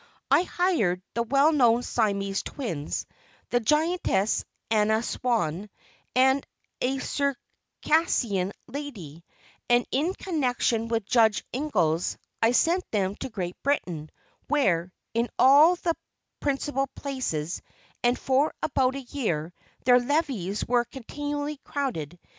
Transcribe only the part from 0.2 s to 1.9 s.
I hired the well known